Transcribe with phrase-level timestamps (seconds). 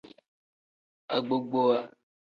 [1.15, 1.77] Agbogbowa.